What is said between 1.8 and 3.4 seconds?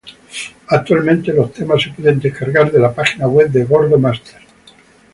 se pueden descargar de la página